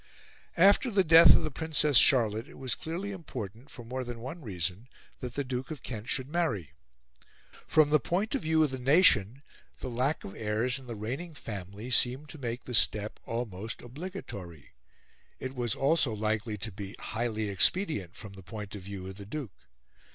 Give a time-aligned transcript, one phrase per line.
[0.57, 4.41] After the death of the Princess Charlotte it was clearly important, for more than one
[4.41, 4.89] reason,
[5.19, 6.71] that the Duke of Kent should marry.
[7.67, 9.43] From the point of view of the nation,
[9.79, 14.71] the lack of heirs in the reigning family seemed to make the step almost obligatory;
[15.39, 19.25] it was also likely to be highly expedient from the point of view of the
[19.27, 19.53] Duke.